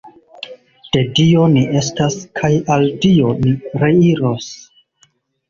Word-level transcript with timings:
De 0.95 1.01
Dio 1.19 1.43
ni 1.55 1.63
estas, 1.81 2.17
kaj 2.41 2.51
al 2.77 2.87
Dio 3.05 3.35
ni 3.45 3.53
reiros. 3.85 4.51